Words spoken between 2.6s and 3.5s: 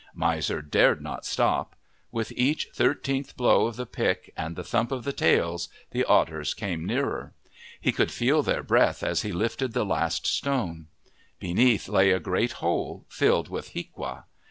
thirteenth